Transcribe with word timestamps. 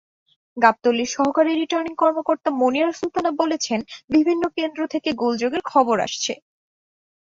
গাবতলীর 0.57 1.09
সহকারী 1.09 1.51
রিটার্নিং 1.53 1.93
কর্মকর্তা 1.95 2.49
মনিরা 2.61 2.91
সুলতানা 2.91 3.31
বলেছেন, 3.41 3.79
বিভিন্ন 4.09 4.43
কেন্দ্র 4.57 4.81
থেকে 4.93 5.09
গোলযোগের 5.21 5.63
খবর 5.71 5.97
আসছে। 6.07 6.33